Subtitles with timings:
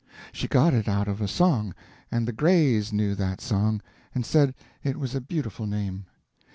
[0.31, 1.75] She got it out of a song;
[2.11, 3.81] and the Grays knew that song,
[4.15, 6.07] and said it was a beautiful name.